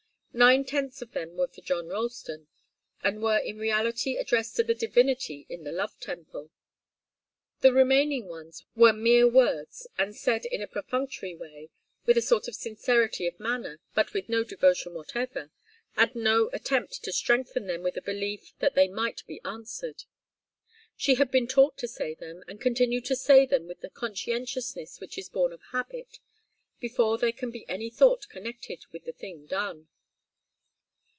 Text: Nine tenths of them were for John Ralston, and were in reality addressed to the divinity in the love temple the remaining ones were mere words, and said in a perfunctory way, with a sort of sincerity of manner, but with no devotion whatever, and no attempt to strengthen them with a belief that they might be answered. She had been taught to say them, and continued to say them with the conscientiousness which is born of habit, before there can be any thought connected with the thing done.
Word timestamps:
Nine 0.33 0.63
tenths 0.63 1.01
of 1.01 1.11
them 1.11 1.35
were 1.35 1.49
for 1.49 1.59
John 1.59 1.89
Ralston, 1.89 2.47
and 3.03 3.21
were 3.21 3.39
in 3.39 3.57
reality 3.57 4.15
addressed 4.15 4.55
to 4.55 4.63
the 4.63 4.73
divinity 4.73 5.45
in 5.49 5.65
the 5.65 5.73
love 5.73 5.99
temple 5.99 6.51
the 7.59 7.73
remaining 7.73 8.29
ones 8.29 8.63
were 8.73 8.93
mere 8.93 9.27
words, 9.27 9.87
and 9.97 10.15
said 10.15 10.45
in 10.45 10.61
a 10.61 10.67
perfunctory 10.69 11.35
way, 11.35 11.69
with 12.05 12.17
a 12.17 12.21
sort 12.21 12.47
of 12.47 12.55
sincerity 12.55 13.27
of 13.27 13.41
manner, 13.41 13.81
but 13.93 14.13
with 14.13 14.29
no 14.29 14.45
devotion 14.45 14.93
whatever, 14.93 15.51
and 15.97 16.15
no 16.15 16.49
attempt 16.53 17.03
to 17.03 17.11
strengthen 17.11 17.67
them 17.67 17.83
with 17.83 17.97
a 17.97 18.01
belief 18.01 18.53
that 18.59 18.73
they 18.73 18.87
might 18.87 19.27
be 19.27 19.41
answered. 19.43 20.05
She 20.95 21.15
had 21.15 21.29
been 21.29 21.45
taught 21.45 21.77
to 21.79 21.89
say 21.89 22.13
them, 22.15 22.45
and 22.47 22.61
continued 22.61 23.03
to 23.07 23.17
say 23.17 23.45
them 23.45 23.67
with 23.67 23.81
the 23.81 23.89
conscientiousness 23.89 25.01
which 25.01 25.17
is 25.17 25.27
born 25.27 25.51
of 25.51 25.61
habit, 25.73 26.19
before 26.79 27.17
there 27.17 27.33
can 27.33 27.51
be 27.51 27.67
any 27.67 27.89
thought 27.89 28.29
connected 28.29 28.85
with 28.93 29.03
the 29.03 29.11
thing 29.11 29.45
done. 29.45 29.89